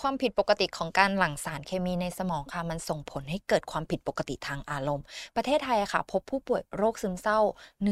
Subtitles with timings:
[0.00, 5.04] ความผิดปกติของการหลั่งสารเคมีในสมองค่ะ มันส่งผลให้เกิดความผิดปกติทางอารมณ์
[5.36, 7.40] ประเทศไทยค่ะ พบผู้ป่วยโรคซึมเศร้า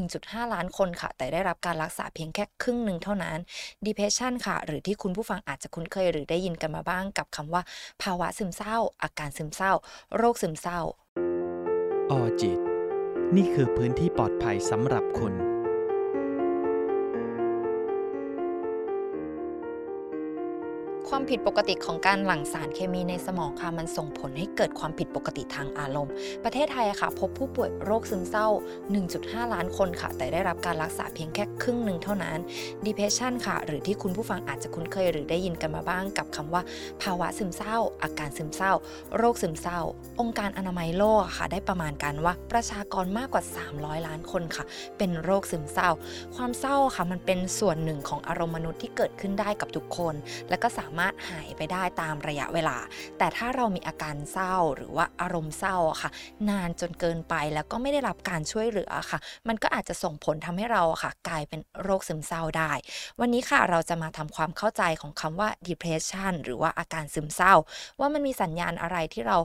[0.01, 3.38] 1.5 ล้านคนค่ะ แต่ได้รับการรักษาเพียงแค่ครึ่งหนึ่งเท่านั้น
[3.87, 7.62] depression ค่ะ หรือที่คุณผู้ฟังอาจจะคุ้นเคยหรือได้ยินกันมาบ้างกับคำว่า
[8.03, 9.73] ภาวะซึมเศร้า อาการซึมเศร้า
[10.17, 10.81] โรคซึมเศร้า
[12.11, 12.59] ออจิต
[13.37, 15.35] นี่คือพื้นที่ปลอดภัยสำหรับคุณ
[21.11, 26.12] ความผิดปกติของการหลั่งสารเคมีในสมองค่ะมันส่งผลให้เกิดความผิดปกติทางอารมณ์
[26.45, 28.49] ประเทศไทยค่ะ พบผู้ป่วยโรคซึมเศร้า
[29.01, 32.39] 1.5 ล้านคนค่ะ แต่ได้รับการรักษาเพียงแค่ครึ่งหนึ่งเท่านั้น
[32.87, 36.62] depression ค่ะ หรือที่คุณผู้ฟังอาจจะคุ้นเคยหรือได้ยินกันมาบ้างกับคำว่า
[37.03, 38.73] ภาวะซึมเศร้า อาการซึมเศร้า
[39.17, 39.81] โรคซึมเศร้า
[40.21, 43.43] องค์การอนามัยโลกค่ะ ได้ประมาณการว่าประชากรมากกว่า
[43.75, 44.65] 300 ล้านคนค่ะ
[44.98, 45.91] เป็นโรคซึมเศร้า
[46.37, 50.15] ความเศร้าค่ะมันเป็นส่วนหนึ่งของอารมณ์มนุษย์ที่เกิดขึ้นได้กับทุกคน
[50.51, 52.79] และก็สามารถหายไปได้ตามระยะเวลา
[53.19, 56.11] แต่ถ้าเรามีอาการเศร้าหรือว่าอารมณ์เศร้าค่ะ
[56.48, 62.72] นานจนเกินไปแล้วก็ไม่ได้รับการช่วยเหลือค่ะ มันก็อาจจะส่งผลทำให้เราค่ะ กลายเป็นโรคซึมเศร้าได้
[63.20, 67.55] วันนี้ค่ะเราจะมาทำความเข้าใจของคำว่า depression หรือว่าอาการซึมเศร้า
[68.00, 69.39] ว่ามันมีสัญญาณอะไรที่เรา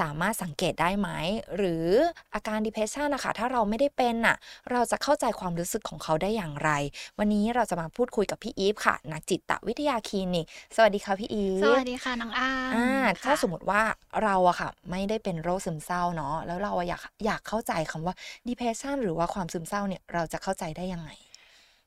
[0.00, 1.08] สามารถสังเกตได้ไหม
[1.56, 1.86] หรือ
[2.34, 4.36] อาการ depression นะคะถ้าเราไม่ได้เป็นน่ะ
[4.70, 6.70] เราจะเข้าใจความรู้สึกของเขาได้อย่างไร
[7.18, 13.82] วันนี้เราจะมาพูดคุยกับพี่อีฟค่ะนักจิตวิทยาคลินิกสวัสดีค่ะพี่อีฟสวัสดีค่ะน้องอามอ่าค่ะถ้าสมมติว่า
[14.24, 18.14] เราอะค่ะ ไม่ได้เป็นโรคซึมเศร้าเนาะแล้วเราอะอยากอยากเข้าใจคำว่า
[18.48, 21.10] depression หรือว่าความซึมเศร้าเนี่ยเราจะเข้าใจได้ยังไง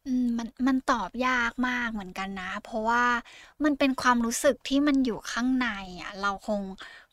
[0.07, 3.03] อืมมันมันตอบยากมากเหมือนกันนะ เพราะว่า
[3.63, 5.67] มันเป็นความรู้สึกที่มันอยู่ข้างใน
[6.01, 6.61] อะเราคง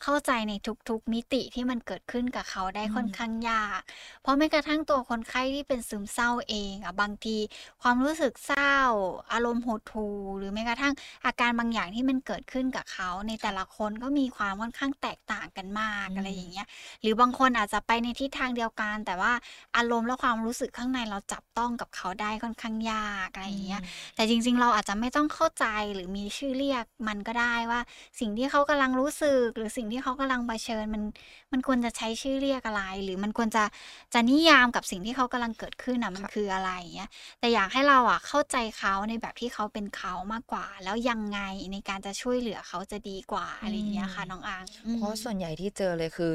[0.03, 0.53] เข้าใจใน
[0.89, 3.81] ทุกๆมิติที่มันเกิดขึ้นกับเขาได้อืมค่อนข้างยาก
[4.23, 7.37] เพราะแม้กระทั่งตัวคนไข้ที่เป็นซึมเศร้าเองอะบางที
[7.83, 8.75] ความรู้สึกเศร้า
[9.33, 16.67] อารมณ์หดหู่หรือแม้กระทั่งอาการบางอย่างที่มันเกิดขึ้นกับเขา ในแต่ละคนก็มีความค่อนข้างแตกต่างกันมากอืมอะไรอย่างเงี้ย
[17.03, 19.33] หรือบางคนอาจจะไปในทิศทางเดียวกัน แต่ว่า
[19.77, 23.83] อารมณ์และความรู้สึกข้างในเราจับต้องกับเขาได้ค่อนข้างยากอะไรอย่างเงี้ย
[24.15, 27.81] แต่จริง ๆ เราอาจจะไม่ต้องเข้าใจหรือมีชื่อเรียกมันก็ได้ว่า
[28.21, 31.03] สิ่งที่เขากำลังรู้สึกหรือสิ่งที่เขากำลังเผชิญมัน
[31.53, 33.65] มันควรจะใช้ชื่อเรียกอะไร หรือมันควรจะ
[34.15, 37.11] จะนิยามกับสิ่งที่เขากำลังเกิดขึ้นอะมันค่ะคืออะไรอย่างเงี้ย
[37.41, 41.41] แต่อยากให้เราอะเข้าใจเขาในแบบที่เขาเป็นเขามากกว่า แล้วยังไง
[41.73, 46.33] ในการจะช่วยเหลือเขาจะดีกว่าอะไรอย่างเงี้ยค่ะน้องอังอืเพราะมส่วนใหญ่ที่เจอเลยคือ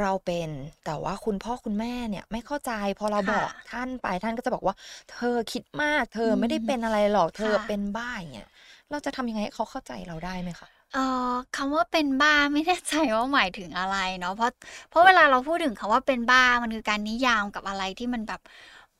[0.00, 0.48] เราเป็น
[0.84, 4.74] แต่ว่าคุณพ่อคุณแม่เนี่ยไม่เข้าใจพอเราบค่ะอกท่านไปท่านก็จะบอกว่า
[5.12, 8.48] เธอคิดมาก เธออืไม่ได้มเป็นอะไรหรอกเธอค่ะเป็นบ้าอย่างเงี้ย
[8.90, 14.50] เราจะทำยังไงให้เขาเข้าใจเราได้ไหมคะ เอ่อคำว่าเป็นบ้าไม่แน่ใจว่าหมายถึงอะไรเนาะเพราะ
[14.88, 18.40] เพราะเวลาเราพูดถึงคำว่าเป็นบ้ามันคือการนิยามกับอะไรที่มันแบบ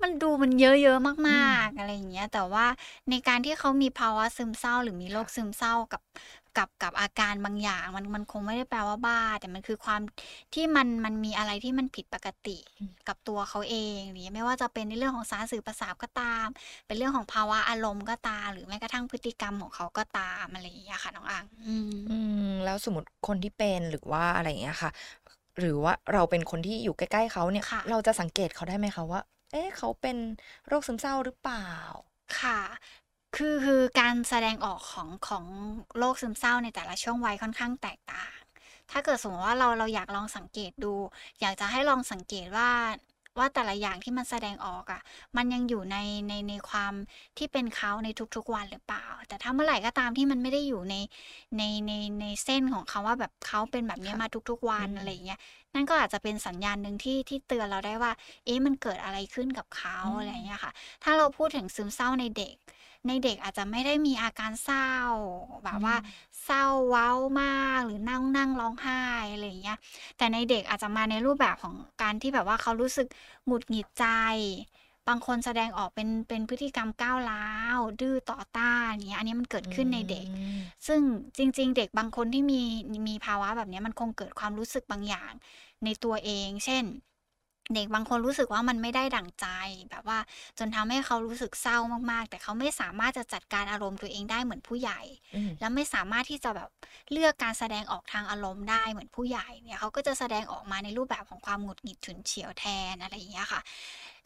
[0.02, 2.66] มันดูมันเยอะๆอืมามกๆ อะไรอย่างเงี้ย แต่ว่า
[3.10, 6.00] ในการที่เขามีภาวะซึมเศร้า หรือมีโรคค่ะซึมเศร้ากับ
[6.58, 10.00] กับกับอาการบางอย่าง มันมันคงไม่ได้แปลว่าบ้า แต่มันคือความ
[10.54, 16.46] ที่มันมันมีอะไรที่มันผิดปกติอืมกับตัวเขาเองหรือไม่ว่าจะเป็นในเรื่องของสารสื่อประสาทก็ตาม
[16.86, 24.90] เป็นเรื่องของภาวะอารมณ์ก็ตาม หรือแม้กระทั่งพฤติกรรมของเขาก็ตามอะไรอย่างเงี้ยค่ะน้องอังอืมอืมแล้วสมมติคนที่เป็นหรือว่าอะไรอย่างเงี้ยค่ะ
[25.58, 29.20] หรือว่าเราเป็นคนที่อยู่ใกล้ ๆเขาเนี่ยค่ะเราจะสังเกตเขาได้ไหมคะว่า
[29.52, 30.16] เอ๊ะเขาเป็น
[30.68, 31.68] โรคซึมเศร้าหรือเปล่า
[32.40, 32.60] ค่ะ
[33.36, 35.44] คือคือการแสดงออกของของ
[35.98, 38.34] โรคซึมเศร้าในแต่ละช่วงวัยค่อนข้างแตกต่าง
[38.90, 40.94] ถ้าเกิดสมมติว่าเราเราอยากลองสังเกตดู
[41.40, 42.70] อยากจะให้ลองสังเกตว่า
[43.38, 45.00] ว่าแต่ละอย่างที่มันแสดงออกอะ
[45.36, 45.96] มันยังอยู่ใน
[46.28, 46.92] ในในความ
[47.38, 50.96] ที่เป็นเขาในทุกๆวันหรือเปล่า แต่ถ้าเมื่อไหร่ก็ตามที่มันไม่ได้อยู่ใน
[51.56, 55.40] ในในในเส้นของเขาว่าแบบเขาเป็นแบบเนี้ยค่ะมาทุกๆวันอืมอะไรอย่างเงี้ย
[55.74, 58.12] นั่นก็อาจจะเป็นสัญญาณหนึ่งที่ที่เตือนเราได้ว่า
[58.44, 60.72] เอ๊ะมันเกิดอะไรขึ้นกับเขาอืมอะไรอย่างเงี้ยค่ะ
[61.04, 62.56] ถ้าเราพูดถึงซึมเศร้าในเด็ก
[63.08, 64.90] ในเด็กอาจจะไม่ได้มีอาการเศร้า
[65.64, 67.10] แบบว่าอืมเศร้าเว้า
[67.42, 69.78] มากหรือนั่งนั่งร้องไห้อะไรอย่างเงี้ย
[70.16, 73.06] แต่ในเด็กอาจจะมาในรูปแบบของการที่แบบว่าเขารู้สึก
[73.46, 74.06] หงุดหงิดใจ
[75.08, 81.00] บางคนแสดงออกเป็นเป็นพฤติกรรมก้าวร้าว ดื้อต่อต้านอย่างเงี้ยอันนี้มันเกิดขึ้นในเด็กอืมซึ่ง
[81.38, 82.62] จริง ๆ เด็กบางคนที่มี
[83.08, 85.32] มีภาวะแบบเนี้ยมันคงเกิดความรู้สึกบางอย่าง
[85.84, 86.84] ในตัวเอง เช่น
[87.72, 89.46] เด็กบางคนรู้สึกว่ามันไม่ได้ดั่งใจ
[89.90, 90.18] แบบว่า
[90.58, 91.78] จนทำให้เขารู้สึกเศร้า
[92.10, 95.00] มากๆ แต่เขาไม่สามารถจะจัดการอารมณ์ตัวเองได้เหมือนผู้ใหญ่
[95.34, 96.68] อืมแล้วไม่สามารถที่จะแบบ
[97.12, 103.60] เลือกการแสดงออกทางอารมณ์ได้เหมือนผู้ใหญ่เนี่ยเขาก็จะแสดงออกมาในรูปแบบของความหงุดหงิดฉุนเฉียวแทนอะไรอย่างเงี้ยค่ะ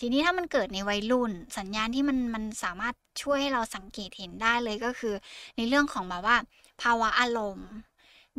[0.00, 5.14] ทีนี้ถ้ามันเกิดในวัยรุ่น สัญญาณที่มันมันสามารถช่วยให้เราสังเกตเห็นได้เลยก็คือ
[5.56, 6.37] ในเรื่องของแบบว่า
[6.82, 7.69] ภาวะอารมณ์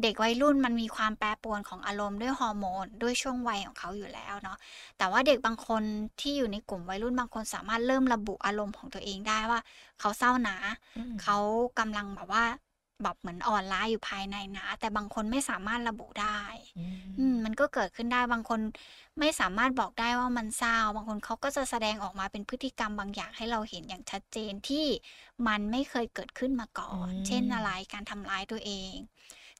[0.01, 4.57] เด็กวัยรุ่นมันมีความแปรปรวนของอารมณ์ด้วยฮอร์โมนด้วยช่วงวัยของเขาอยู่แล้วเนาะ
[4.97, 5.83] แต่ว่าเด็กบางคน
[6.19, 9.59] ที่อยู่ในกลุ่มวัยรุ่นบางคนสามารถเริ่มระบุอารมณ์ของตัวเองได้ว่า
[9.99, 10.57] เขาเศร้านะ
[10.95, 11.37] อืมเขา
[11.79, 12.45] กำลังแบบว่า
[13.03, 16.41] แบบเหมือนอ่อนล้าอยู่ภายในนะ แต่บางคนไม่สามารถระบุได้
[16.75, 16.85] อื
[17.17, 18.59] อืมมมันก็เกิดขึ้นได้บางคน
[19.19, 24.85] ไม่สามารถบอกได้ว่ามันเศร้า บางคนเขาก็จะแสดงออกมาเป็นพฤติกรรมบางอย่างให้เราเห็นอย่างชัดเจนที่
[25.47, 28.93] มันไม่เคยเกิดขึ้นมาก่ออืนเช่นอะมไรการทำร้ายตัวเอง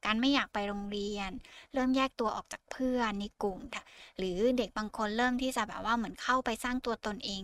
[0.06, 1.31] การไม่อยากไปโรงเรียน
[1.74, 3.75] เริ่มแยกตัวออกจากเพื่อนในกลุ่มท
[4.18, 7.42] หรือเด็กบางคนเริ่มที่จะแบบว่าเหมือนเข้าไปสร้างตัวตนเอง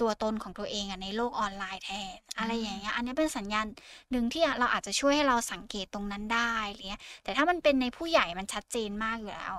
[0.00, 3.66] ตัวตนของตัวเองอะในโลกออนไลน์แทนออะไรอย่างาเงี้ยอันเนี้ยเป็นสัญญาณ
[4.10, 9.54] หนึ่งที่อะเราอาจจะช่วยให้เราสังเกตตรงนั้นได้ไรเงี้ยแต่ถ้ามันเป็นในผู้ใหญ่มันชัดเจนมากอยู่แล้ว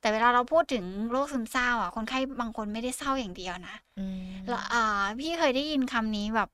[0.00, 4.04] แต่เวลาเราพูดถึงโรคซึมเศร้าอะคนไข้บางคนไม่ได้เศร้าอย่างเดียวนะอื
[4.48, 6.48] แล้วมอ่าพี่เคยได้ยินคำนี้แบบ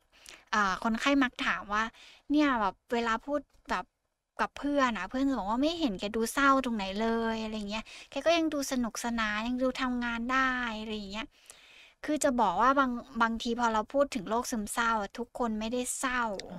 [0.55, 1.85] อ่าคนไข้มักถามว่า
[2.31, 3.62] เนี่ยแบบเวลาพูดแบบ
[4.43, 10.51] กับเพื่อนอะเพื่อนจะบอกว่า"ไม่เห็นแกดูเศร้าตรงไหนเลย"อะไรอย่างเงี้ย"แกก็ยังดูสนุกสนานยังดูทำงานได้"
[10.81, 11.27] อะไรอย่างเงี้ย
[12.05, 12.91] คือจะบอกว่าบาง
[13.23, 16.57] บางทีพอเราพูดถึงโรคซึมเศร้าอะทุกคนไม่ได้เศร้าอ๋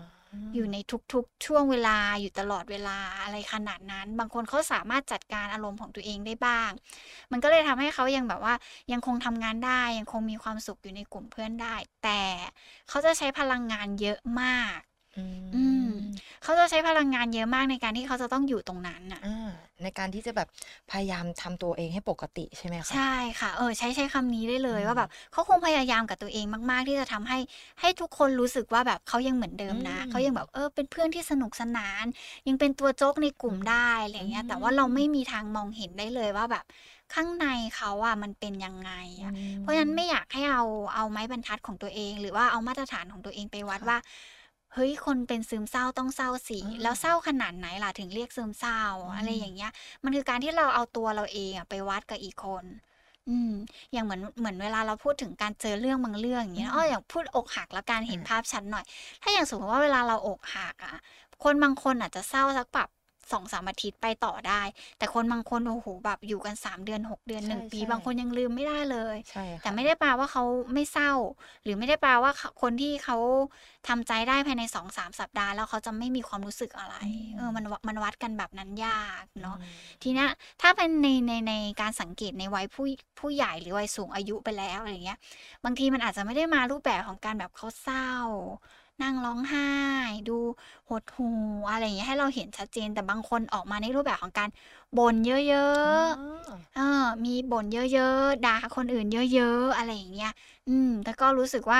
[0.55, 0.77] อยู่อใน
[1.13, 6.71] ทุกๆ ช่วงเวลาอยู่ตลอดเวลาอะไรขนาดนั้น บางคนเขาสามารถจัดการอารมณ์ของตัวเองได้บ้าง
[7.31, 8.55] มันก็เลยทำให้เขายังแบบว่า
[8.91, 12.21] ยังคงทำงานได้ ยังคงมีความสุขอยู่ในกลุ่มเพื่อนได้ แต่
[12.89, 14.77] เขาจะใช้พลังงานเยอะมาก
[15.15, 15.25] อื
[15.55, 15.82] อืมม
[16.43, 19.49] เขาจะใช้พลังงานเยอะมากในการที่เขาจะต้องอยู่ตรงนั้นน่ะอา
[19.83, 20.47] ในการที่จะแบบ
[20.91, 22.99] พยายามทำตัวเองให้ปกติใช่ไหมใชคะ?
[23.07, 27.37] ่ค่ะเออใช้ใช้คำนี้ได้เลอืยว่าแบบมเขาคงพยายามกับตัวเองมาก ๆ ที่จะทำให้
[27.81, 32.05] ให้ทุกคนรู้สึกว่าแบบเขายังเหมือนเดิอืมนะเขายังมแบบเออเป็นเพื่อนที่สนุกสนาน
[32.47, 36.65] ยังเป็นตัวโจ๊กในกลุ่มได้อะไรออืย่างเงี้ยแต่ว่าเราไม่มมีทางมองเห็นได้เลยว่าแบบ
[37.13, 40.63] ข้างในเขาอะมันเป็นยังไงอือะเพราะฉะนั้นไม่มอยากให้เอา
[40.95, 43.97] เอาไม้บรรทัดของตัวเอง หรือว่าเอามาตรฐานของตัวเองไปวัดค่ะว่า
[44.73, 49.71] เฮ้ยคนเป็นซึมเศร้าต้องเศร้าสิอาแล้วเศร้าขนาดไหนล่ะถึงเรียกซึมเศร้าอือะไรอมย่างเงี้ย
[50.03, 52.65] มันคือการที่เราเอาตัวเราเองอะไปวัดกับอีกคน
[53.29, 53.51] อืม
[53.93, 58.83] อย่างเหมือนเหมือนเวลาเราพูดถึงการเจอเรื่องบางเรื่องอย่างอืเงี้ยอ้อมอย่างพูดอกหักแล้วกันเห็นอาภาพชัดหน่อย
[59.21, 60.95] ถ้าอย่างสมมุติว่าเวลาเราอกหักอะ
[61.43, 62.89] คนบางคนอาจจะเศร้าสักแบบ
[63.31, 64.61] 2-3อาทิตย์ไปต่อได้
[64.97, 70.43] แต่คนบางคนโอ้โฮแบบอยู่กัน3เดือน6เดือนใ1ปีช่บางคนยังลืมไม่ได้เลยๆใช่แต่ค่ะไม่ได้แปลว่าเขา
[70.73, 71.11] ไม่เศร้า
[71.63, 73.17] หรือไม่ได้แปลว่าขคนที่เขา
[73.87, 77.05] ทำใจได้ภายใน2-3สัปดาห์ แล้วเขาจะไม่มีความรู้สึกอะไรอื
[77.35, 79.63] เออมมันวะมันวัดกันแบบนั้นยากอืเนาะม
[80.03, 80.29] ทีเนี้ย
[80.61, 82.85] ถ้าเป็นในในในการสังเกตในวัยผู้
[83.19, 85.19] ผู้ใหญ่หรือวัยสูงอายุไปแล้วอะไรอย่างเงี้ย
[85.65, 88.09] บางทีมันอาจจะไม่ได้มารูปแบบของการแบบเขาเศร้า
[89.01, 89.63] นั่งร้องไห้
[90.27, 90.37] ดู
[90.89, 91.27] หดหู่
[91.69, 94.49] อะไรอย่างเงี้ยให้เราเห็นชัดเจนแต่บางคนออกมาในรูปแบบของการ
[94.97, 95.31] บ่นเย
[95.63, 100.31] อะอ๋อๆเออมีบ่นเยอะๆด่าคนอื่นเยอะๆ อะไรอย่างเงี้ย
[100.67, 101.79] อืมแล้วก็รู้สึกว่า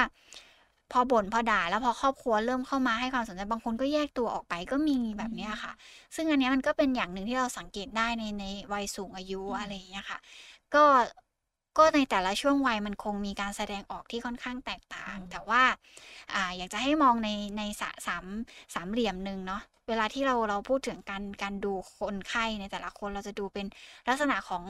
[0.92, 5.74] พอบ่นพอด่าแล้วพอครอบครัวเริ่มเข้ามาให้ความสนใจบางคนก็แยกตัวออกไปก็มีอืแบบเนี้ยมค่ะ
[6.15, 10.19] ซึ่งอันเนี้ยมันก็เป็นอย่างหนึ่งที่เราสังเกตได้ในในวัยสูงอายุอือะไรมอย่างเงี้ยค่ะ
[10.74, 10.83] ก็
[11.78, 15.64] ก็ในแต่ละช่วงวัยมันคงมีการแสดงออกที่ค่อนข้างแตกต่าอืงมแต่ว่า
[16.34, 18.25] อ่าอยากจะให้มองในในสะสาม
[18.74, 23.66] สามเหลี่ยมหนึ่งเนาะเวลาที่เราเราพูดถึงการการดูคนไข้ในแต่ละคนเราจะดูเป็น
[24.08, 24.64] ลักษณะของ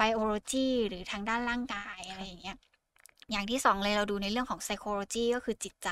[0.00, 2.56] biology หรือทางด้านร่างกายอะคไร่ะอย่างเงี้ย
[3.32, 5.90] อย่างที่2เลยเราดูในเรื่องของ psychology ก็คือจิตใจ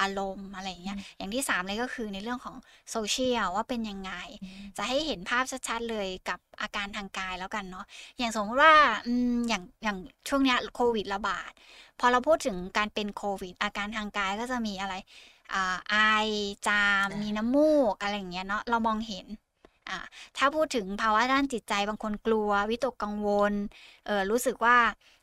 [0.00, 2.56] อารมณ์อะไรอย่างอืเงี้ยมอย่างที่3เลยก็คือในเรื่องของ
[2.94, 7.84] social ว่าเป็นยังไงอืมจะให้เห็นภาพชัดๆเลยกับอาการทางกายแล้วกันเนาะ
[8.18, 8.74] อย่างสมมุติว่า
[9.06, 9.98] อืมอย่างอย่าง
[10.28, 11.50] ช่วงเนี้ยโควิดระบาด
[12.00, 14.94] พอเราพูดถึงการเป็นโควิด อาการทางกายก็จะมีอะไร
[15.52, 15.94] อ่าไอ
[16.66, 19.26] จามอามีน้ำมูก อะไรอย่างเงี้ยเนาะเรามองเห็น
[19.88, 19.98] อ่า
[20.36, 23.52] ถ้าพูดถึงภาวะด้านจิตใจบางคนกลัว วิตกกังวล
[24.06, 24.76] เอ่อรู้สึกว่า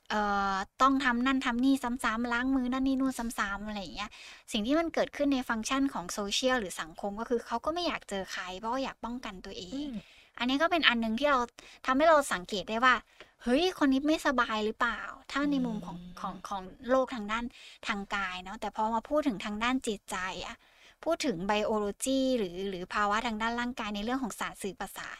[0.09, 0.21] เอ่
[0.53, 4.09] อต้องทำนั่นทำนี่ซ้ำๆล้างมือนั่นนี่นู่นซ้ำๆอะไรอย่างเงี้ย
[4.51, 9.93] สิ่งที่มันเกิดขึ้นในฟังก์ชันของ social หรือสังคมก็คือเขาก็ไม่อยากเจอใครเพราะว่าอยากป้องกันตัวเออืงม
[10.37, 11.39] อันนี้ก็เป็นอันหนึ่งที่เรา
[11.85, 12.95] ทำให้เราสังเกตได้ว่า
[13.43, 14.99] เฮ้ยคนนี้ไม่สบายหรือเปล่า
[15.31, 17.45] ถ้าอืในมุมของของมของโรคทางด้าน
[17.87, 20.55] ทางกายเนาะแต่พอมาพูดถึงทางด้านจิตใจอะ
[21.03, 25.19] พูดถึง biology หรือหรือภาวะทางด้านร่างกายในเรื่องของสารสื่อประสาท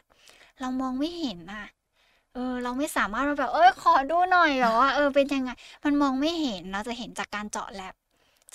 [0.59, 1.65] เรามองไม่เห็นน่ะ
[2.35, 5.49] เออเราไม่สามารถมาแบบเฮ้ยขอดูหน่อยหรอว่าเออเป็นยังไง
[5.85, 7.93] มันมองไม่เห็นเราจะเห็นจากการเจาะแลบ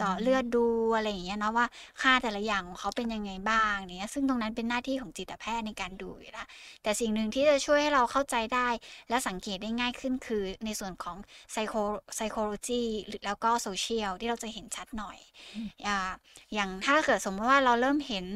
[0.00, 0.66] เจาะเลือมดดู
[0.96, 1.66] อะไรอย่างเงี้ยเนาะว่า
[2.02, 6.46] ค่าแต่ละอย่างของเขาเป็นยังไงบ้างอย่างเงี้ยซึ่งตรงนั้นเป็นหน้าที่ของจิตแพทย์ในการดูอยู่แล้ว
[6.82, 8.68] แต่สิ่งหนึ่งที่จะช่วยให้เราเข้าใจได้
[9.08, 11.16] และสังเกตได้ง่ายขึ้นคือในส่วนของ
[11.52, 11.82] psycho
[12.16, 15.18] psychology หรือแล้วก็ social ที่เราจะเห็นชัดหน่อย
[15.54, 16.10] อืมอ่า
[16.54, 18.26] อย่างถ้าเกิดสมมุติว่าเราเริ่มเห็น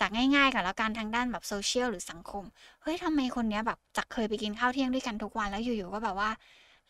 [0.00, 2.44] จากง่ายๆก่อนแล้วกันทางด้านแบบ social หรือสังคม
[2.82, 6.30] เฮ้ยทำไมคนเนี้ยแบบจากเคยไปกินข้าวเที่ยงด้วยกันทุกวันแล้วอยู่ๆก็แบบว่า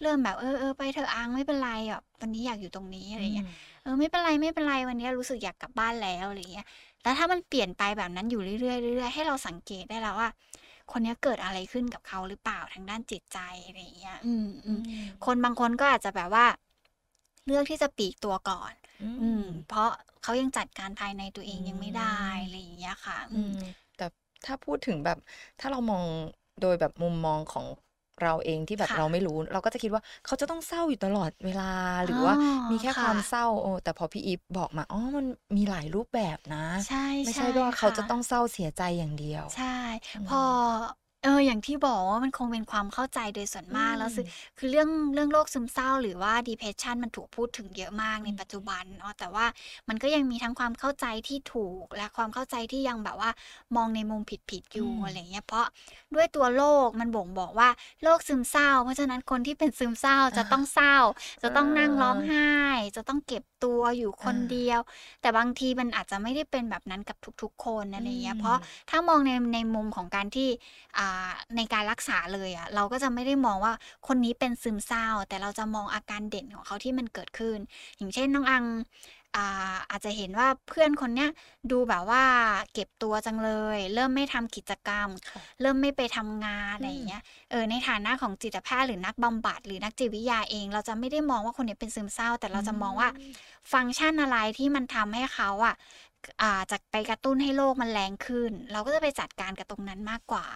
[0.02, 3.48] เริ่มแบบเออๆไปเถอะอังไม่เป็นไรแบบวันนี้อยากอยู่ตรงนี้อะไรอือย่างเงี้ยม
[3.82, 6.66] เออไม่เป็นไรๆวันนี้รู้สึกอยากกลับบ้านแล้วอะไรอย่างเงี้ย
[7.02, 10.28] แล้วถ้ามันเปลี่ยนไปแบบนั้นอยู่เรื่อยๆเรื่อยๆให้เราสังเกตได้แล้วว่า
[10.90, 14.32] คนเนี้ยเกิดอะไรขึ้นกับเขาหรือเปล่าทางด้านจิตใจอะไรอย่างเงี้ย อื
[14.66, 16.46] อืมๆมคนบางคนก็อาจจะแบบว่า
[17.46, 19.88] เลือกที่จะปลีกตัวก่อน อือืมมเพราะ
[20.22, 23.56] เขายังจัดการภายในตัวเออืงยังไม่ได้มอะไรอย่างเงี้ยค่ะ อือืมม
[24.44, 25.18] ถ้าพูดถึงแบบ
[25.60, 26.04] ถ้าเรามอง
[26.60, 27.66] โดยแบบมุมมองของ
[28.22, 31.72] เราเองที่แบบค่ะเราไม่รู้ เราก็จะคิดว่าเขาจะต้องเศร้าอยู่ตลอดเวลา
[32.06, 32.34] หรืออ๋อว่า
[32.70, 39.64] มีแค่คค่ะวามเศร้าโอ้แต่พอพี่อีฟบอกมาอ๋อมันมีหลายรูปแบบนะใช่ไม่ใช่ใช่ว่าเขาจะค่ะต้องเศร้าเสียใจอย่างเดียว ใช่
[40.14, 40.42] อืมพอ
[41.24, 44.26] เออ อย่างที่บอกว่ามันคงเป็นความเข้าใจโดยส่วนมากอืมแล้ว คือ
[44.58, 49.46] คือเรื่องเรื่องโรคซึมเศร้า หรือว่า depression มันถูกพูดถึงเยอะมากในอืมปัจจุบันเนาะแต่ว่า
[49.88, 53.30] มันก็ยังมีทั้งความเข้าใจที่ถูกและความเข้าใจที่ยังแบบว่า
[53.76, 55.66] มองในมุมผิดๆอยู่อืมอะไรเงี้ยเพราะ
[56.14, 57.68] ด้วยตัวโรคมันบ่งบอกว่า
[58.02, 60.96] โรคซึมเศร้า เพราะฉะนั้นคนที่เป็นซึมเศร้าจะต้องเศร้า
[61.42, 62.48] จะต้องนั่งร้องไห้
[62.96, 64.80] จะต้องเก็บตัวอยู่คนอ่าเดียว
[65.20, 68.58] แต่บางทีมันอาจจะไม่ได้เป็นแบบนั้นกับทุกๆ คนอะไรเงี้ยอืมเพราะ
[68.90, 70.48] ถ้ามองในในมุมของการที่
[70.98, 71.09] อ่า
[71.56, 73.72] ในการรักษาเลยอะเราก็จะไม่ได้มองว่า
[74.06, 77.58] คนนี้เป็นซึมเศร้า แต่เราจะมองอาการเด่นของเขาที่มันเกิดขึ้น
[77.96, 78.64] อย่างเช่นน้องอัง
[79.36, 81.30] อ่าอาจจะเห็นว่าเพื่อนคนเนี้ย
[81.70, 82.24] ดูแบบว่า
[82.72, 93.08] เก็บตัวจังเลย เริ่มไม่ทำกิจกรรมค่ะเริ่มไม่ไปทำงานอะไรอืมอย่างเงี้ยเออในฐานะของจิตแพทย์หรือนักบำบัดหรือนักจิตวิทยาเอง เราจะไม่ได้มองว่าคนนี้เป็นซึมเศร้า แต่เราจะมองว่า
[93.72, 95.74] ฟังก์ชันอะไรที่มันทำให้เขาอะ
[96.42, 100.46] อ่าจะไปกระตุ้นให้โรคมันแรงขึ้น เราก็จะไปจัดการกับตรงนั้นมากกว่า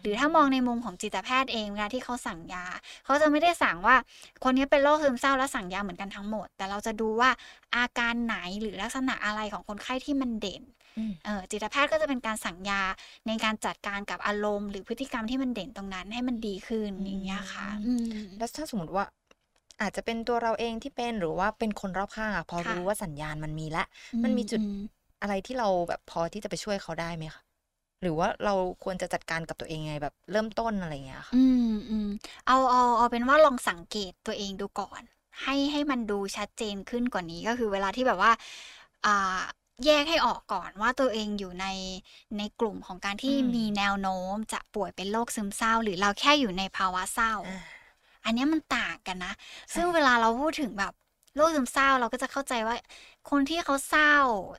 [0.00, 2.64] หรือถ้ามองในมุมของจิตแพทย์เองเวลาที่เขาสั่งยา
[3.04, 3.96] เขาจะไม่ได้สั่งว่า
[4.44, 7.30] คนนี้เป็นโรคซึมเศร้าแล้วสั่งยาเหมือนกันทั้งหมด แต่เราจะดูว่า
[7.76, 10.62] อาการไหนหรือลักษณะอะไรของคนไข้ที่มันเด่น
[10.98, 12.82] อืมเออจิตแพทย์ก็จะเป็นการสั่งยา
[13.26, 18.08] ในการจัดการกับอารมณ์ หรือพฤติกรรมที่มันเด่นตรงนั้นให้มันดีขึ้นอืมอย่างเงี้ยค่ะอืม
[18.38, 19.04] แล้วถ้าสมมติว่า
[19.80, 23.86] อาจจะเป็นตัวเราเองที่เป็นหรือว่าเป็นคนรอบข้างอะพอค่ะรู้ว่าสัญญาณมันมีแล้ว
[24.24, 24.62] มันมีจุด
[25.22, 27.42] อืมอะไรที่เราแบบพอที่จะไปช่วยเขาได้ไหมคะ
[28.02, 32.08] หรือว่าเราควรจะจัดการกับตัวเองไงแบบเริ่มต้นอะไรอย่างเงี้ยค่ะ อืมอืม
[32.46, 35.02] เอาเอาเอาเป็นว่าลองสังเกตตัวเองดูก่อน
[35.42, 38.32] ให้ให้มันดูชัดเจนขึ้นกว่านี้ก็คือเวลาที่แบบว่า
[39.06, 39.40] อ่า
[39.84, 41.66] แยกให้ออกก่อนว่าตัวเองอยู่ใน
[42.38, 47.58] ในกลุ่มของการที่อืมมีแนวโน้มจะป่วยเป็นโรคซึมเศร้า หรือเราแค่อยู่ในภาวะเศร้าอ่า
[48.24, 49.32] อันเนี้ยมันต่างกันนะ
[49.68, 50.92] ใช่ซึ่งเวลาเราพูดถึงแบบ
[51.36, 52.74] โรคซึมเศร้าเราก็จะเข้าใจว่า
[53.30, 54.14] คนที่เขาเศร้า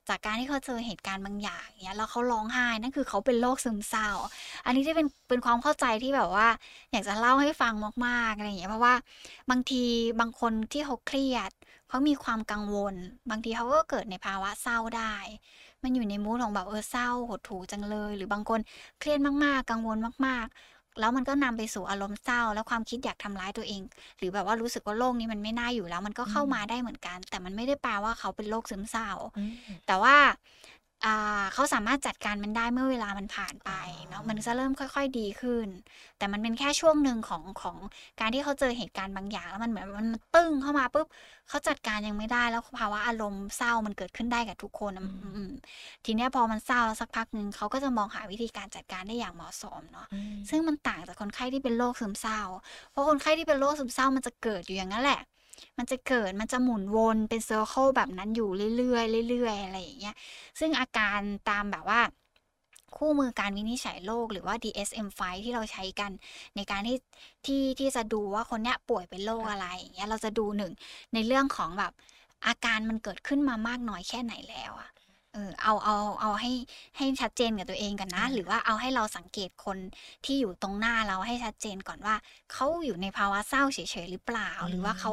[0.09, 4.09] จากการที่เขาเจอเหตุการณ์บางอย่างเนี้ยแล้วเขาร้องไห้นั่นคือเขาเป็นโรคซึมเศร้า
[4.65, 6.47] อันนี้ที่เป็นเป็นความเข้าใจที่แบบว่า
[6.91, 7.73] อยากจะเล่าให้ฟัง
[8.05, 8.95] มากๆอะไรอย่างเงี้ยเพราะว่า
[9.49, 9.83] บางที
[10.19, 11.51] บางคนที่เขาเครียด
[11.89, 12.95] เขามีความกังวล
[13.29, 15.15] บางทีเขาก็เกิดในภาวะเศร้าได้
[15.83, 18.59] มันอยู่ในมูดของแบบเออเศร้าหดหู่จังเลย หรือบางคน
[18.99, 23.81] เครียดมากๆ กังวลมากๆ แล้วมันก็นำไปสู่อารมณ์เศร้า แล้วความคิดอยากทำร้ายตัวเอง
[24.17, 29.53] หรือแบบว่ารู้สึกว่าโรคนี้มันไม่น่าอยู่แล้ว มันก็เข้าอืมมาได้เหมือนกัน แต่มันไม่ได้แปลว่าเขาเป็นโรคซึมเศร้าอืม
[29.87, 30.27] แต่ว่าอ่า
[31.53, 33.71] เขาสามารถจัดการมันได้เมื่อเวลามันผ่านไป
[34.07, 35.67] เนาะอ๋อมันจะเริ่มค่อย ๆดีขึ้น
[36.17, 37.77] แต่มันเป็นแค่ช่วงหนึ่งของของ
[38.19, 41.07] การที่เขาเจอเหตุการณ์บางอย่างแล้วมันเหมือนมันมันตึ้งเข้ามาปุ๊บ
[41.49, 45.51] เขาจัดการยังไม่ได้แล้วภาวะอารมณ์เศร้ามันเกิดขึ้นได้กับทุกคนอะอืมอืม
[46.05, 52.41] ทีเนี้ยพอมันเศร้าแล้วสักพักหนึ่งเขาก็จะมองหาวิธีการจัดการได้อย่างเหมาะสมเนาะอืมซึ่งมันต่างจากคนไข้ที่เป็นโรคซึมเศร้า
[52.91, 55.19] เพราะคนไข้ที่เป็นโรคซึมเศร้ามันจะเกิดอยู่อย่างนั้นแหละ
[55.77, 60.15] มันจะเกิดมันจะหมุนวนเป็นเซอร์เคิลแบบนั้นอยู่เรื่อยๆเรื่อยๆอะไรอย่างเงี้ย
[60.59, 62.01] ซึ่งอาการตามแบบว่า
[62.97, 66.11] คู่มือการวินิจฉัยโรคหรือว่า DSM-5 ที่เราใช้กัน
[66.55, 66.97] ในการที่
[67.45, 70.73] ที่ที่จะดูว่าคนเนี้ยป่วยเป็นโรคอะไรอย่างเงี้ยเราจะดูหนึ่ง
[71.13, 71.93] ในเรื่องของแบบ
[72.45, 74.88] อาการมันเกิดขึ้นมามากน้อยแค่ไหนแล้วอะ
[75.33, 76.51] เออเอาเอาเอาให้
[76.97, 79.77] ให้ชัดเจนกับตัวเองก่อนนะอ่าหรือว่าเอาให้เราสังเกตคน
[80.25, 82.15] ที่อยู่ตรงหน้าเราให้ชัดเจนก่อนว่า
[82.53, 85.11] เขาอยู่ในภาวะเศร้าเฉยๆหรือเปล่า หรือว่าเขา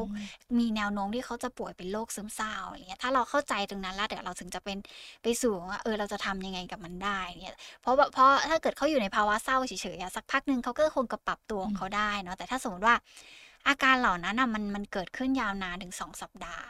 [0.58, 4.78] มีแนวโน้มที่เขาจะป่วยเป็นโรคซึมเศร้าอะไรเงี้ยถ้าเราเข้าใจตรงนั้นแล้วเดี๋ยวเราถึงจะเป็น
[5.22, 12.94] ไปสู่ว่าเออเราจะทำยังไงกับมันได้เนี่ยเพราะแบบเพราะถ้าเกิดเขาอยู่ในภาวะเศร้าเฉยๆอะสักพักหนึ่งเขาก็คงกระปรับตัวของเขาได้เนาะแต่ถ้าสมมติว่า
[13.68, 16.68] อาการเหล่านั้นอะมันมันเกิดขึ้นยาวนานถึงสองสัปดาห์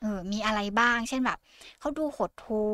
[0.00, 1.38] เออมีอะไรบ้าง เช่นแบบ
[1.80, 2.70] เขาดูหดหู่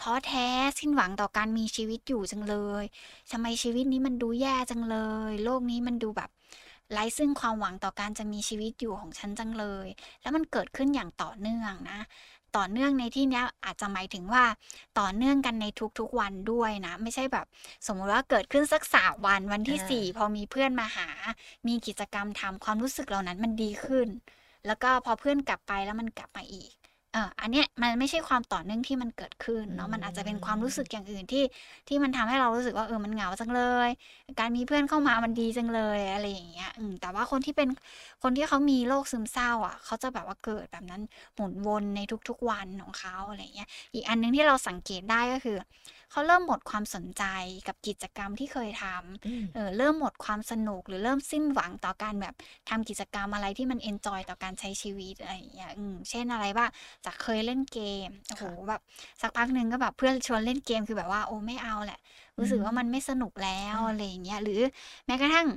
[0.00, 0.46] ท้อแท้
[0.78, 2.84] สิ้นหวังต่อการมีชีวิตอยู่จังเลย
[3.30, 4.96] ทำไมชีวิตนี้มันดูแย่จังเล
[5.30, 6.30] ย โลกนี้มันดูแบบ
[6.92, 9.88] ไร้ซึ่งความหวังต่อการจะมีชีวิตอยู่ของฉันจังเลย
[10.22, 12.00] แล้วมันเกิดขึ้นอย่างต่อเนื่องนะ
[12.56, 14.44] ต่อเนื่องในที่นี้อาจจะหมายถึงว่า
[14.98, 15.66] ต่อเนื่องกันใน
[15.98, 17.46] ทุกๆวันด้วยนะ ไม่ใช่แบบ
[17.86, 21.08] สมมติว่าเกิดขึ้นสักสามวันวันที่สี่พอมีเพื่อนมาหา
[21.66, 24.08] มีกิจกรรมทำความรู้สึกเหล่านั้นมันดีขึ้น
[24.68, 26.70] แล้วก็พอเพื่อนกลับไปแล้วมันกลับมาอีก
[27.12, 31.44] เอออันเนี้ยมันไม่ใช่ความต่อเนื่องที่มันเกิดขึ้นเนาะมันอาจจะเป็นความรู้สึกอย่างอื่นที่
[31.88, 33.88] ที่มันทำให้เรารู้สึกว่าเออมันเหงาจังเลย
[34.40, 37.68] การมีเพื่อนเข้ามามันดีจังเลยอะไรอย่างเงี้ยอืมแต่ว่าคนที่เป็น
[38.22, 41.02] คนที่เขามีโรคซึมเศร้าอะเขาจะแบบว่าเกิดแบบนั้น
[41.34, 45.56] หมุนวนในทุกๆวันของเขาอะไรเงี้ย อีกอันหนึงที่เราสังเกตได้ก็คือ
[46.10, 47.24] เขาเริ่มหมดความสนใจ
[47.68, 52.34] กับกิจกรรมที่เคยทำอืมเออเริ่มหมดความสนุกหรือเริ่มสิ้นหวังต่อการแบบ
[52.68, 56.70] ทำกิจกรรมอะไรที่มันเอนจอยต่อการใช้ชีวิตอะไรอย่างเงี้ยอืมเช่นอะไรบ้าง
[57.04, 58.80] จากเคยเล่นเกมโอ้โหแบบ
[59.20, 61.98] สักพักหนึ่งก็แบบเพื่อนชวนเล่นเกมคือแบบว่าโอ้ไม่เอาแหละ
[62.38, 64.60] รู้สึกว่ามันไม่สนุกแล้วอ่าอะไรอย่างเงี้ยหรือ
[65.06, 65.48] แม้กระทั่ง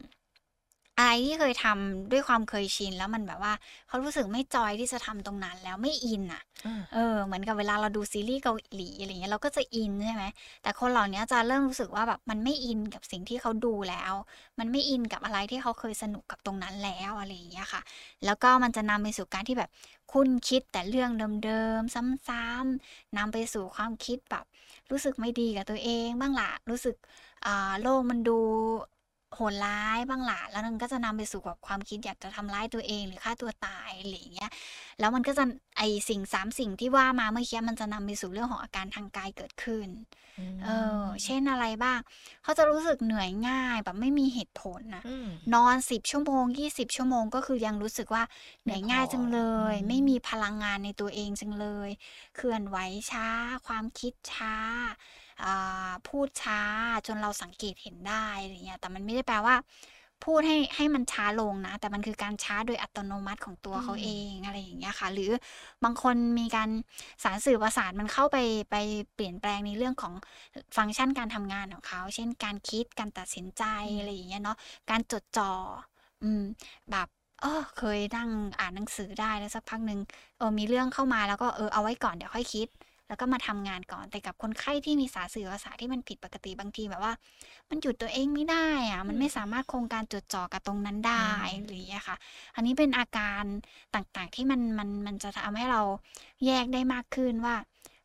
[1.01, 3.53] อะไรที่เคยทำด้วยความเคยชิน แล้วมันแบบว่า
[3.87, 10.23] เขารู้สึกไม่จอยที่จะทำตรงนั้นแล้วไม่อินอะอ่าเออเหมือนกับเวลาเราดูซีรีส์เกาหลีอะไรเงี้ยเราก็จะอินใช่ไหม
[10.63, 14.13] แต่คนเหล่านี้จะเริ่มรู้สึกว่าแบบมันไม่อินกับสิ่งที่เขาดูแล้ว
[14.59, 17.81] มันไม่อินกับอะไรที่เขาเคยสนุกกับตรงนั้นแล้วอะไรอย่างเงี้ยค่ะ
[18.25, 19.69] แล้วก็มันจะนำไปสู่การที่แบบ
[20.13, 21.11] คุณคิดแต่เรื่อง
[21.45, 21.93] เดิมๆ
[22.29, 24.45] ซ้ำๆนำไปสู่ความคิดแบบ
[24.91, 26.95] รู้สึกไม่ดีกับตัวเองบ้างละรู้สึก
[27.45, 28.39] อ่าโลกมันดู
[29.35, 34.51] โหดร้ายบ้างละแล้วมันก็จะนำไปสู่กับความคิดอยากจะทำร้ายตัวเองหรือฆ่าตัวตายอะไรอย่างเงี้ย
[34.99, 35.43] แล้วมันก็จะ
[35.77, 39.89] ไอสิ่งสามสิ่งที่ว่ามาเมื่อกี้มันจะนำไปสู่เรื่องของอาการทางกายเกิดขึ้น
[40.63, 40.69] เอ
[41.03, 41.99] อ เช่นอะไรบ้าง
[42.43, 48.23] เขาจะรู้สึกเหนื่อยง่ายแบบไม่มีเหตุผลนะอืมนอนสิบชั่วโมงยี่สิบชั่วโมงก็คือยังรู้สึกว่า
[48.63, 49.39] เหนื่อยง่ายจังเล
[49.73, 51.89] ยอืมไม่มีพลังงานในตัวเองจังเลย
[52.35, 52.77] เคลื่อนไหว
[53.11, 53.27] ช้า
[53.67, 55.20] ความคิดช้าอ่า
[56.07, 56.61] พูดช้า
[57.07, 59.55] จนเราสังเกตเห็นได้อะไรเงี้ยแต่มันไม่ได้แปลว่า
[60.25, 65.31] พูดให้ให้มันช้าลงนะ แต่มันคือการช้าโดยอัตโนมัติของตัวเขาเองอะไรอย่างเงี้ยค่ะ หรือ
[65.83, 66.69] บางคนมีการ
[67.23, 68.37] สารสื่อประสาทมันเข้าไป
[68.71, 68.75] ไป
[69.13, 70.13] เปลี่ยนแปลงในเรื่องของ
[70.77, 73.63] ฟังก์ชันการทำงานของเขา เช่น การคิดการตัดสินใจ
[73.97, 74.57] อะไรอย่างเงี้ยเนาะ
[74.89, 75.51] การจดจ่อ
[76.23, 76.41] อืม
[76.91, 77.07] แบบ
[77.41, 79.99] เออเคยนั่งอ่านหนังสือได้แล้วสักพักหนึ่ง
[80.37, 82.67] เออมีเรื่องเข้ามาแล้วก็เออเอาไว้ก่อนเดี๋ยวค่อยคิด
[83.11, 87.13] แล้วก็มาทำงานก่อนแต่กับคนไข้ที่มีสารสื่อประสาทที่มันผิดปกติบางทีแบบว่า
[87.69, 92.17] มันหยุดตัวเองไม่ได้อะมันไม่สามารถคงการจดจ่อกับตรงนั้นได้อืมหรืออย่างเงี้ยค่ะ
[92.55, 93.43] อันนี้เป็นอาการ
[93.95, 95.81] ต่างๆที่มันมันมันจะทำให้เรา
[96.45, 97.55] แยกได้มากขึ้นว่า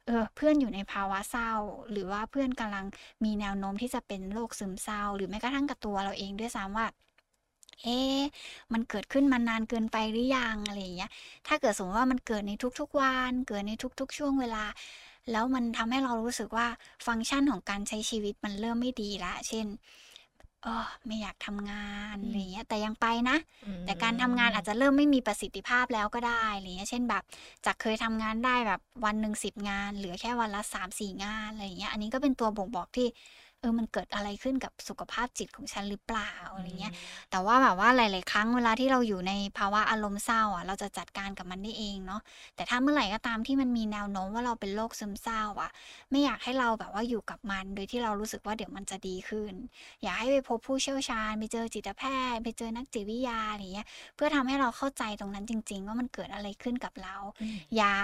[0.06, 1.52] เออเพื่อนอยู่ในภาวะเศร้า
[1.90, 2.84] หรือว่าเพื่อนกำลัง
[3.24, 6.86] มีแนวโน้มที่จะเป็นโรคซึมเศร้า หรือแม้กระทั่งกับตัวเราเองด้วยซ้ำว่า
[7.82, 8.20] เอ๊ะ
[8.72, 11.10] มันเกิดขึ้นมานานเกินไปหรือยังอะไรอย่างเงี้ย
[11.46, 14.64] ถ้าเกิดสมมติว่ามันเกิดในทุกๆวัน เกิดในทุกๆ ช่วงเวลา
[15.30, 16.66] แล้วมันทำให้เรารู้สึกว่า
[17.06, 19.66] ฟังก์ชันของการใช้ชีวิตมันเริ่มไม่ดีละ เช่น
[20.62, 27.22] เออไม่อยากทำงานอืมอะไรอย่างเงี้ยแต่ยังไปนะอืมแต่การทำงานอาจจะเริ่มไม่มีประสิทธิภาพแล้วก็ได้อะไรเงี้ยเช่นแบบ
[27.66, 33.08] จากเคยทำงานได้แบบวันหนึ่งสิบงาน เหลือแค่วันละสามสี่งานอะไรอย่างเงี้ยอันนี้ก็เป็นตัวบ่งบอกที่
[33.60, 36.94] เออมันเกิดอะไรขึ้นกับสุขภาพจิตของฉันหรือเปล่าอะไรเงี้ย
[37.30, 42.20] แต่ว่าแบบว่าหลาย ๆ ครั้งเวลาที่เราอยู่ในภาวะอารมณ์เศร้าอะเราจะจัดการกับมันได้เองเนาะ
[42.56, 45.70] แต่ถ้าเมื่อไหร่ก็ตามที่มันมีแนวโน้มว่าเราเป็นโรคซึมเศร้าอะ
[46.10, 49.54] ไม่อยากให้เราแบบว่าอยู่กับมัน โดยที่เรารู้สึกว่าเดี๋ยวมันจะดีขึ้น
[50.02, 52.02] อยากให้ไปพบผู้เชี่ยวชาญไปเจอจิตแพ
[52.34, 57.94] ทย์ ไปเจอนักจิตวิทยาอะไรเงี้ยเพื่อทำให้เราเข้าใจตรงนั้นจริง ๆ ว่ามันเกิดอะไรขึ้นกับเราอืมอย่า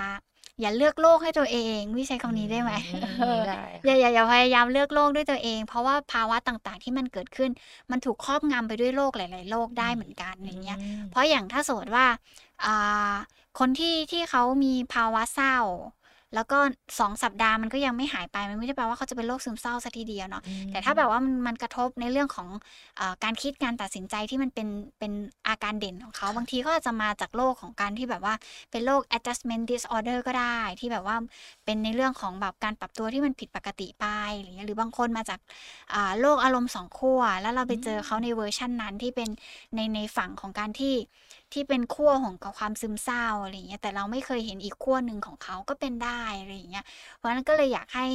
[0.60, 7.50] อย่าเลือกโลกให้ตัวเองวิใช้คำนี้ได้ไหมอืมเออได้อย่าอย่าอย่าพยายามเลือกโลกด้วยตัวเอง เพราะว่าภาวะต่างๆ ที่มันเกิดขึ้น
[7.90, 12.06] มันถูกครอบงำไปด้วยโรคหลาย ๆโรคได้เหมือนกันอย่างเงี้ยอืมเพราะอย่างถ้าสมมติว่า
[12.64, 13.14] อ่า
[13.58, 15.56] คนที่ที่เขามีภาวะเศร้า
[16.34, 16.58] แล้วก็
[17.00, 22.48] สองสัปดาห์มันก็ยังไม่หายไป มันไม่ได้แปลว่าเขาจะเป็นโรคซึมเศร้าซะทีเดียวเนาะอืมแต่ถ้าแบบว่ามันมันกระทบในเรื่องของ
[23.00, 24.68] อาการคิดการตัดสินใจที่มันเป็น
[24.98, 25.12] เป็น
[25.48, 28.34] อาการเด่นของเขา บางทีก็อาจจะมาจากโรคของการที่แบบว่า
[28.70, 31.16] เป็นโรค adjustment disorder ก็ได้ ที่แบบว่า
[31.64, 35.40] เป็นในเรื่องของแบบการปรับตัวที่มันผิดปกติไปอะไรเงี้ยหรือบางคนมาจาก
[35.94, 39.28] อ่าโรคอารมณ์สองขั้วแล้วเราไปเจอเขาในเวอร์ชันนั้นที่เป็น
[39.74, 40.94] ในในฝั่งของการที่
[41.52, 46.84] ที่เป็นขั้วของกับความซึมเศร้าอะไรเงี้ยแต่เราไม่เคยเห็นอีกขั้วหนึ่งของเขาก็เป็นได้อะไรอย่างเงี้ย
[47.16, 48.06] เพราะฉะนั้นก็เลยอยากให้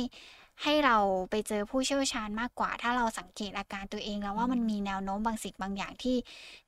[0.64, 0.98] ให้เรา
[1.32, 6.18] ไปเจอผู้เชี่ยวชาญมากกว่า ถ้าเราสังเกตอาการตัวเองแล้วว่ามันมีแนวโน้มบางสิ่งบางอย่างที่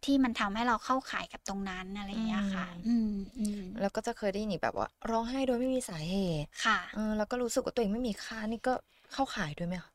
[0.05, 8.73] ที่มันทำให้เราเข้าข่ายกับตรงนั้นอะไรอย่างเงี้ยค่ะ อืมอืมแล้วก็จะเคยได้ยินอีกแบบว่า ร้องไห้โดยไม่มีสาเหตุค่ะเออแล้วก็รู้สึกว่าตัวเองไม่มีค่านี่ก็
[9.13, 9.91] เข้าข่ายด้วยไหมคะ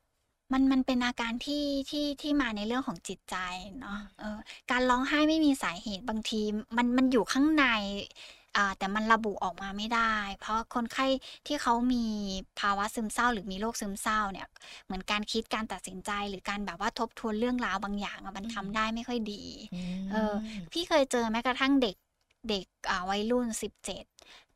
[0.52, 3.36] มันมันเป็นอาการที่ที่ที่มาในเรื่องของจิตใจ
[3.80, 4.38] เนาะเออ
[4.70, 6.40] การร้องไห้ไม่มีสาเหตุบางที
[6.76, 7.64] มันมันอยู่ข้างใน
[8.56, 11.06] อ่าแต่มันระบุออกมาไม่ได้ เพราะคนไข้
[11.46, 12.04] ที่เขามี
[12.60, 14.46] ภาวะซึมเศร้า หรือมีโรคซึมเศร้าเนี่ย
[14.86, 19.42] เหมือนการคิดการตัดสินใจ หรือการแบบว่าทบทวนเรื่องราวบางอย่างอะมันทำได้ไม่ค่อยดี
[20.10, 20.32] เออ
[20.72, 21.96] พี่เคยเจอแม้กระทั่งเด็ก
[22.50, 24.04] เด็กอ่าวัยรุ่นสิบเจ็ด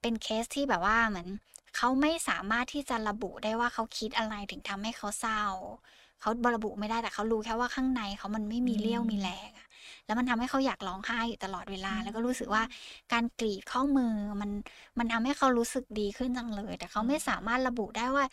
[0.01, 1.29] เป็นเคสที่แบบว่าเหมือน
[1.78, 5.42] เขาไม่สามารถที่จะระบุได้ว่าเขาคิดอะไรถึงทำให้เขาเศร้า
[6.20, 9.66] เขาระบุไม่ได้แต่เขารู้แค่ว่าข้างในเขามันไม่มีเรี่ยวอืมมีแรงอะ
[10.06, 12.62] แล้วมันทำให้เขาอยากร้องไห้อยู่ตลอดเวลาอืมแล้วก็รู้สึกว่า
[13.12, 14.50] การกรีดข้อมือมัน
[14.98, 18.24] มันทำให้เขารู้สึกดีขึ้นจังเลย แต่เขาไม่สามารถระบุได้ว่า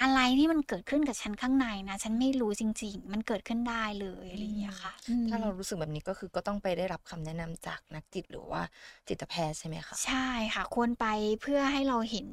[0.00, 8.62] อะไรที่มันเกิดขึ้นกับฉันข้างในนะ ฉันไม่รู้จริง ๆ มันเกิดขึ้นได้เลยอะไรอย่างเงี้ยค่ะอืมถ้าเรารู้สึกแบบนี้ก็คือก็ต้องไปได้รับคำแนะนำจากนักจิตหรือว่า
[9.08, 11.04] จิตแพทย์ใช่ไหมคะใช่ค่ะ ควรไป
[11.40, 12.28] เพื่อให้เราเห็น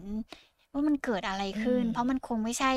[0.74, 2.72] ว่ามันเกิดอะไรขึ้นอืมเพราะมันคงไม่ใช่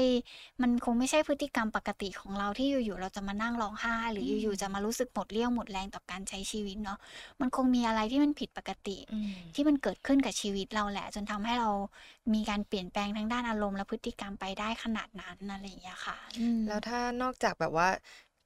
[0.63, 6.99] มันคงไม่ใช่พฤติกรรมปกติของเราที่อยู่ๆเราจะมานั่งร้องไห้หรืออยู่ๆจะมารู้สึกหมดเรี่ยวหมดแรงต่อการใช้ชีวิตเนาะ
[7.41, 11.71] มันคงมีอะไรที่มันผิดปกติอืมที่มันเกิดขึ้นกับชีวิตเราแหละ จนทำให้เรา
[12.35, 17.89] มีการเปลี่ยนแปลงทางด้านอารมณ์และพฤติกรรมไปได้ขนาดนั้นอะไรอย่างเงี้ยค่ะอืมแล้วถ้านอกจากแบบว่า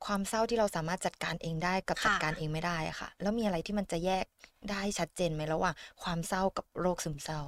[0.05, 4.25] ความเศร้าที่เราสามารถจัดการเองได้กับค่ะจัดการเองไม่ได้อะค่ะ แล้วมีอะไรที่มันจะแยก
[4.71, 7.41] ได้ชัดเจนไหมระหว่างความเศร้ากับโรคซึมเศร้า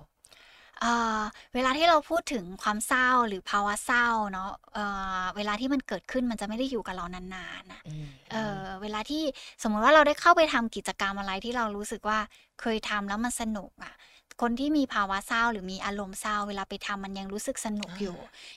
[0.81, 1.21] เอ่อ
[1.55, 4.85] เวลาที่เราพูดถึงความเศร้าหรือภาวะเศร้าเนาะเอ่
[5.21, 9.23] อเวลาที่มันเกิดขึ้นมันจะไม่ได้อยู่กับเรานานๆนะอืมเออเวลาที่
[9.63, 12.19] สมมุติว่าเราได้เข้าไปทำกิจกรรมอะไรที่เรารู้สึกว่า
[12.61, 13.95] เคยทำแล้วมันสนุกอะ
[14.43, 18.17] คนที่มีภาวะเศร้าหรือมีอารมณ์เศร้า เวลาไปทำมันยังรู้สึกสนุกอยู่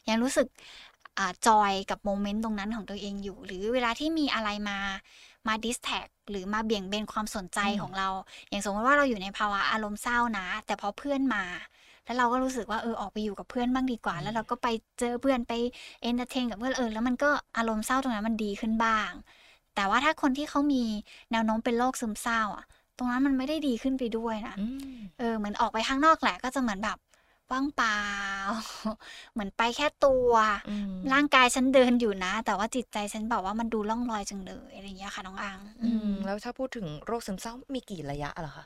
[0.09, 0.47] ยังรู้สึก
[1.17, 4.77] อ่าจอยกับโมเมนต์ตรงนั้นของตัวเองอยู่ หรือเวลาที่มีอะไรมา
[5.47, 8.09] มาดิสแท็กหรือมาเบี่ยงเบนความสนใจอืม ของเรา
[8.49, 11.43] อย่างสมมติว่าเราอยู่ในภาวะอารมณ์เศร้านะ แต่พอเพื่อนมา
[12.11, 14.67] แล้วเราก็รู้สึกว่าเออออกไปอยู่กับเพื่อนบ้างดีกว่า แล้วเราก็ไป
[14.99, 15.53] เจอเพื่อนไป
[16.03, 19.11] entertain กับเพื่อนเออแล้วมันก็อารมณ์เศร้าตรงนั้นมันดีขึ้นบ้าง
[19.75, 20.83] แต่ว่าถ้าคนที่เขามี
[21.31, 22.65] แนวโน้มเป็นโรคซึมเศร้าอะ
[22.97, 26.97] ตรงนั้นมันไม่ได้ดีขึ้นไปด้วยนะอืมเออเหมือนออกไปข้างนอกแหละก็จะเหมือนแบบ
[27.51, 27.99] ว่างเปล่า
[29.33, 30.31] เหมือนไปแค่ตัว
[30.69, 38.65] อืมร่างกายฉันเดินอยู่นะ แต่ว่าจิตใจฉันแบบว่ามันดูล่องลอยจังเลยอะไรอย่างเงี้ยค่ะน้องอัง อือืมมแล้วถ้าพูดถึงโรคซึมเศร้ามีกี่ระยะเหรอคะ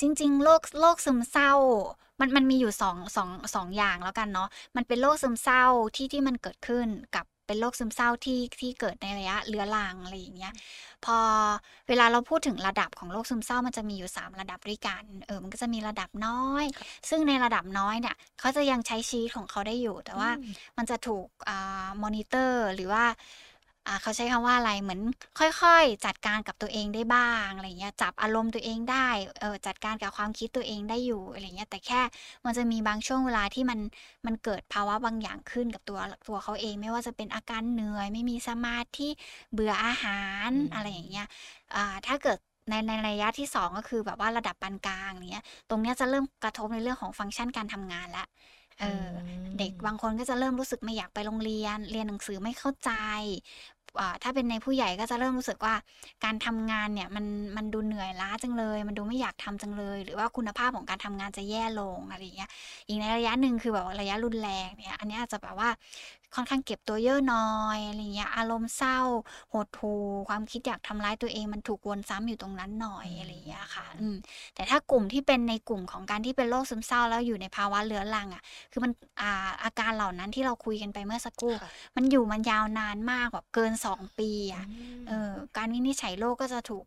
[0.00, 1.52] จริง ๆ โรคโรคซึมเศร้า
[2.20, 5.64] มันมันมีอยู่สองสองสองอย่างแล้วกันเนาะมันเป็นโรคซึมเศร้า
[5.96, 10.52] ที่ที่มันเกิดขึ้นกับเป็นโรคซึมเศร้าที่ที่เกิดในระยะเรื้อรังอะไรอย่างเงี้ย
[11.04, 11.16] พอ
[11.88, 16.64] เวลาเราพูดถึงระดับของโรคซึมเศร้ามันจะมีอยู่ 3 ระดับด้วยกัน เออมันก็จะมีระดับน้อย
[17.08, 23.14] ซึ่งในระดับน้อยเนี่ยเขาจะยังใช้ชีวิตของเขาได้อยู่ แต่ว่าอืมมันจะถูกอ่ามอนิเตอร์หรือว่าอ่า
[24.02, 25.00] เขาใช้คำว่าอะไรเหมือน
[25.38, 29.08] ค่อยๆ จัดการกับตัวเองได้บ้างอะไรเงี้ยจับอารมณ์ตัวเองได้
[29.40, 32.00] เออจัดการกับความคิดตัวเองได้อยู่อะไรเงี้ยแต่แค่
[32.44, 33.78] มันจะมีบางช่วงเวลาที่มัน
[34.26, 39.08] มันเกิดภาวะบางอย่างขึ้นกับตัวตัวเขาเอง ไม่ว่าจะเป็นอาการเหนื่อย ไม่มีสมาธิ
[39.52, 41.26] เบื่ออาหารอืมอะไรอย่างเงี้ย
[41.74, 42.38] อ่าถ้าเกิด
[42.70, 48.26] ในในระยะที่สองก็คือแบบว่าระดับปานกลางเนี้ย ตรงเนี้ยจะเริ่มกระทบในเรื่องของฟังก์ชันการทำงานแล้ว
[48.80, 49.16] เอออ
[49.58, 52.90] เด็กบางคนก็จะเริ่มรู้สึกไม่อยากไปโรงเรียน เรียนหนังสือไม่เข้าใจ
[53.30, 53.75] อ่า
[54.22, 55.74] ถ้าเป็นในผู้ใหญ่ก็จะเริ่มรู้สึกว่า
[56.24, 62.50] การทำงานเนี่ยมันมันดูเหนื่อยล้าจังเลย มันดูไม่อยากทำจังเลย หรือว่าคุณภาพของการทำงานจะแย่ลงอะไรอย่างเงี้ย
[62.88, 65.70] อีกในระยะหนึ่งคือแบบระยะรุนแรงเนี่ยอันนี้อาจจะแบบว่า
[66.34, 68.98] ค่อนข้างเก็บตัวเยอะหน้อยอะไรเงี้ย อารมณ์เศร้า
[69.52, 74.16] หดหู่ความคิดอยากทำร้ายตัวเองมันถูกวนซ้ำอยู่ตรงนั้นหน่อยอะไรเงี้ยค่ะ อืม
[74.54, 84.64] แต่ถ้ากลุ่มที่เป็นในกลุ่มของการที่เป็นโรคซึมเศร้าแล้วอยู่ในภาวะเรื้อรังอะ คือมันอ่าอาการเหล่านั้นที่เราคุยกันไปเมื่อสักครู่ค่ะมันอยู่มันยาวนานมากแบบเกินสองปีอะ
[85.02, 86.84] มเออ การวินิจฉัยโรคก็จะถูก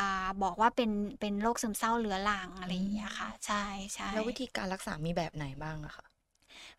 [0.00, 6.06] อ่าบอกว่าเป็นเป็นโรคซึมเศร้าเรื้อรังอะไรอย่างเงี้ยค่ะ ใช่ใช่แล้ววิธีการรักษามีแบบไหนบ้างอะคะ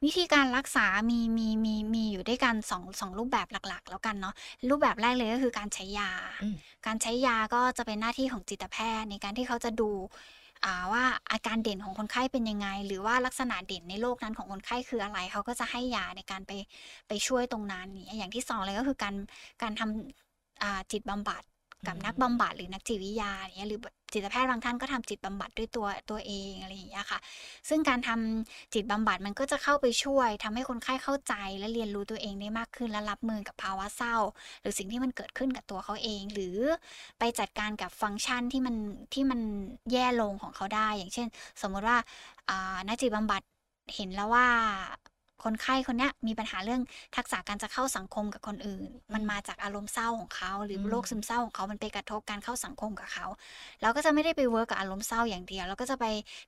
[0.06, 4.34] วิธีการรักษามีมีมีมีอยู่ด้วยกันสองสองรูปแบบหลักๆ แล้วกันเนาะ
[4.70, 6.12] รูปแบบแรกเลยก็คือการใช้ยา
[6.44, 9.90] อืมการใช้ยาก็จะเป็นหน้าที่ของจิตแพทย์ ในการที่เขาจะดู
[10.66, 16.52] อ่าว่าอาการเด่นของคนไข้เป็นยังไง หรือว่าลักษณะเด่นในโรคนั้นของคนไข้คืออะไร เขาก็จะให้ยาในการไป
[17.08, 19.16] ไปช่วยตรงนั้นเนี่ยอย่างที่สองเลยก็คือการ
[19.62, 21.44] การทำอ่าจิตบำบัด
[21.88, 23.80] กับนักบำบัดหรือนักจิตวิทยาเงี้ยหรือ
[24.14, 27.20] จิตแพทย์บางท่านก็ทำจิตบำบัดด้วยตัวตัวเองอะไรอย่างเงี้ยค่ะ
[27.70, 34.16] ซึ่งการทำจิตบำบัดมันก็จะเข้าไปช่วยทำให้คนไข้เข้าใจและเรียนรู้ตัวเองได้มากขึ้นและรับมือกับภาวะเศร้า
[34.62, 36.58] หรือสิ่งที่มันเกิดขึ้นกับตัวเขาเอง หรือ
[37.20, 38.76] ไปจัดการกับฟังก์ชันที่มัน
[39.14, 39.40] ที่มัน
[39.92, 41.28] แย่ลงของเขาได้ อย่างเช่น
[41.62, 41.98] สมมติว่า
[42.50, 43.42] อ่านักจิตบำบัด
[43.96, 44.48] เห็นแล้วว่า
[45.46, 46.82] คนไข้คนเนี้ยมีปัญหาเรื่อง
[47.16, 53.26] ทักษะการจะเข้าสังคมกับคนอื่น มันมาจากอารมณ์เศร้าของเขาหรืออืมโรคซึมเศร้าของเขามันไปกระทบการเข้าสังคมกับเขา
[53.82, 56.06] เราก็จะไม่ได้ไป work กับอารมณ์เศร้าอย่างเดียวเราก็จะไป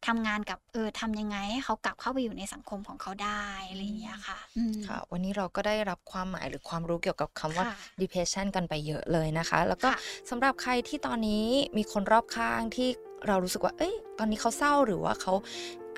[0.08, 11.45] ทำงานกับเออทำยังไงให้เขากลับเข้าไปอยู่ในสังคมของเขาได้อะไรอย่างเงี้ยค่ะอืมค่ะ วันนี้เราก็ได้รับความหมายหรือความรู้เกี่ยวกับคำว่าค่ะ depression กันไปเยอะเลยนะคะ แล้วก็ค่ะสำหรับใครที่ตอนนี้
[11.77, 12.89] มีคนรอบข้างที่
[13.27, 15.34] เรารู้สึกว่า เอ้ย ตอนนี้เขาเศร้าหรือว่าเขา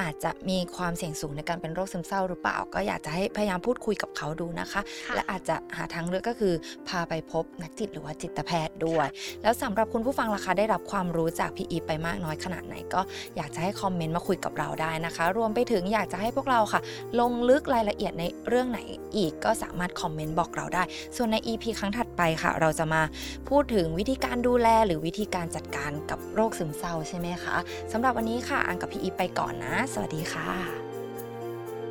[0.01, 6.53] อาจจะมีความเสี่ยงสูงในการเป็นโรคซึมเศร้าหรือเปล่า ก็อยากจะให้พยายามพูดคุยกับเขาดูนะคะค่ะและอาจจะหาทางเลือกก็คือ
[6.87, 9.07] พาไปพบนักจิตหรือว่าจิตแพทย์ด้วย
[9.43, 13.01] แล้วสำหรับคุณผู้ฟังล่ะคะได้รับความรู้จากพี่อีฟไปมากน้อยขนาดไหน ก็
[13.37, 16.81] อยากจะให้คอมเมนต์มาคุยกับเราได้นะคะ รวมไปถึงอยากจะให้พวกเราค่ะ
[17.19, 18.79] ลงลึกรายละเอียดในเรื่องไหน
[19.15, 20.83] อีกก็สามารถคอมเมนต์บอกเราได้
[21.15, 23.01] ส่วนใน EP ครั้งถัดไปค่ะ เราจะมา
[23.49, 27.55] พูดถึงวิธีการดูแลหรือวิธีการจัดการกับโรคซึมเศร้าใช่ไหมคะ
[27.91, 30.49] สำหรับวันนี้ค่ะอังกับพี่อีฟไปก่อนนะสวัสดีค่ะ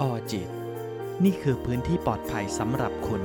[0.00, 0.48] ออจิต
[1.24, 3.22] นี่คือพื้นที่ปลอดภัยสำหรับคุณ